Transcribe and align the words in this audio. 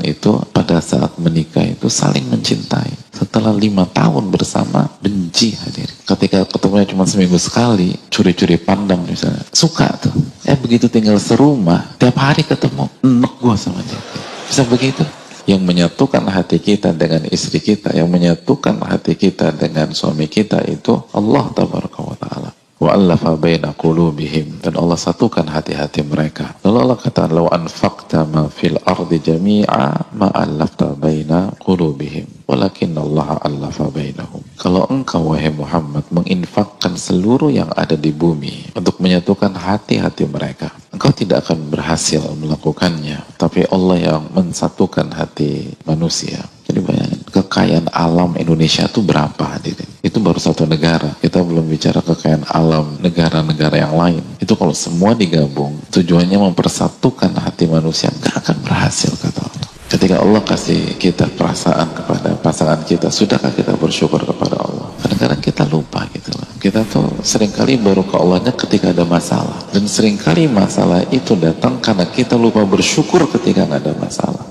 itu 0.00 0.40
pada 0.56 0.80
saat 0.80 1.20
menikah 1.20 1.60
itu 1.60 1.92
saling 1.92 2.24
mencintai. 2.32 3.12
Setelah 3.12 3.52
lima 3.52 3.84
tahun 3.84 4.32
bersama, 4.32 4.88
benci 5.04 5.52
hadir. 5.60 5.92
Ketika 6.08 6.48
ketemunya 6.48 6.88
cuma 6.88 7.04
seminggu 7.04 7.36
sekali, 7.36 7.94
curi-curi 8.08 8.56
pandang 8.56 9.04
misalnya. 9.04 9.44
Suka 9.52 9.92
tuh. 10.00 10.16
Eh 10.48 10.56
begitu 10.56 10.88
tinggal 10.88 11.20
serumah, 11.20 12.00
tiap 12.00 12.16
hari 12.16 12.42
ketemu. 12.42 12.88
Enak 13.04 13.32
gua 13.38 13.54
sama 13.54 13.84
dia. 13.84 14.00
Bisa 14.48 14.64
begitu? 14.64 15.04
Yang 15.42 15.62
menyatukan 15.66 16.22
hati 16.30 16.62
kita 16.62 16.94
dengan 16.94 17.26
istri 17.28 17.58
kita, 17.58 17.90
yang 17.92 18.06
menyatukan 18.06 18.78
hati 18.86 19.18
kita 19.18 19.50
dengan 19.50 19.90
suami 19.90 20.30
kita 20.30 20.62
itu 20.70 21.02
Allah 21.10 21.50
Ta'ala 21.50 21.82
wa 22.82 22.98
allafa 22.98 23.38
baina 23.38 23.70
qulubihim 23.78 24.58
dan 24.58 24.74
Allah 24.74 24.98
satukan 24.98 25.46
hati-hati 25.46 26.02
mereka. 26.02 26.58
Lalu 26.66 26.78
Allah 26.82 26.98
kata, 26.98 27.30
"Law 27.30 27.46
anfaqta 27.46 28.26
ma 28.26 28.50
fil 28.50 28.74
ardi 28.82 29.22
jami'a 29.22 30.10
ma 30.18 30.28
allafta 30.34 30.90
baina 30.98 31.54
qulubihim, 31.62 32.26
walakin 32.50 32.98
Allah 32.98 33.38
allafa 33.38 33.86
bainahum." 33.86 34.42
Kalau 34.58 34.90
engkau 34.90 35.30
wahai 35.30 35.54
Muhammad 35.54 36.02
menginfakkan 36.10 36.98
seluruh 36.98 37.54
yang 37.54 37.70
ada 37.78 37.94
di 37.94 38.10
bumi 38.10 38.74
untuk 38.74 38.98
menyatukan 38.98 39.54
hati-hati 39.54 40.26
mereka, 40.26 40.74
engkau 40.90 41.14
tidak 41.14 41.46
akan 41.46 41.70
berhasil 41.70 42.22
melakukannya, 42.34 43.22
tapi 43.38 43.62
Allah 43.70 44.18
yang 44.18 44.22
mensatukan 44.34 45.06
hati 45.14 45.70
manusia. 45.86 46.42
Jadi 46.66 46.78
bayangin, 46.82 47.21
kekayaan 47.32 47.88
alam 47.88 48.36
Indonesia 48.36 48.84
itu 48.84 49.00
berapa 49.00 49.56
hadirin? 49.56 49.88
Itu 50.04 50.20
baru 50.20 50.36
satu 50.36 50.68
negara. 50.68 51.16
Kita 51.18 51.40
belum 51.40 51.64
bicara 51.64 52.04
kekayaan 52.04 52.44
alam 52.52 53.00
negara-negara 53.00 53.80
yang 53.80 53.96
lain. 53.96 54.20
Itu 54.36 54.52
kalau 54.54 54.76
semua 54.76 55.16
digabung, 55.16 55.80
tujuannya 55.88 56.36
mempersatukan 56.52 57.32
hati 57.40 57.64
manusia, 57.64 58.12
nggak 58.12 58.34
akan 58.44 58.56
berhasil 58.60 59.10
kata 59.16 59.40
Allah. 59.40 59.68
Ketika 59.92 60.24
Allah 60.24 60.40
kasih 60.40 60.96
kita 60.96 61.28
perasaan 61.36 61.92
kepada 61.92 62.32
pasangan 62.40 62.80
kita, 62.80 63.12
sudahkah 63.12 63.52
kita 63.52 63.76
bersyukur 63.76 64.24
kepada 64.24 64.56
Allah? 64.56 64.88
Kadang-kadang 65.04 65.40
kita 65.44 65.68
lupa 65.68 66.08
gitu 66.16 66.32
loh. 66.32 66.48
Kita 66.56 66.80
tuh 66.88 67.20
sering 67.20 67.52
kali 67.52 67.76
baru 67.76 68.00
ke 68.00 68.16
Allahnya 68.16 68.56
ketika 68.56 68.88
ada 68.88 69.04
masalah. 69.04 69.60
Dan 69.68 69.84
sering 69.84 70.16
kali 70.16 70.48
masalah 70.48 71.04
itu 71.12 71.36
datang 71.36 71.76
karena 71.84 72.08
kita 72.08 72.40
lupa 72.40 72.64
bersyukur 72.64 73.28
ketika 73.36 73.68
ada 73.68 73.92
masalah. 73.92 74.41